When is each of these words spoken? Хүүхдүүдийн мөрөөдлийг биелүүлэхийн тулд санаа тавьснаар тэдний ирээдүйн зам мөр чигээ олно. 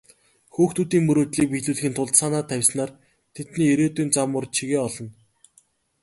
Хүүхдүүдийн 0.53 1.03
мөрөөдлийг 1.05 1.47
биелүүлэхийн 1.51 1.95
тулд 1.97 2.13
санаа 2.19 2.43
тавьснаар 2.51 2.91
тэдний 3.35 3.69
ирээдүйн 3.73 4.09
зам 4.15 4.27
мөр 4.31 4.45
чигээ 4.55 4.81
олно. 4.87 5.09